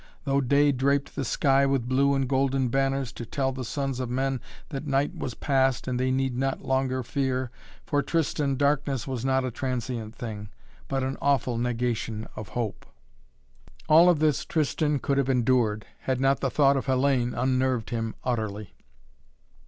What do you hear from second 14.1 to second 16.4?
this Tristan could have endured, had not